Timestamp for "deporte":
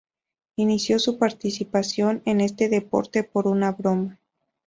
2.69-3.23